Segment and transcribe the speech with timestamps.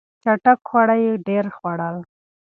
[0.23, 1.97] چټک خواړه یې ډېر خوړل.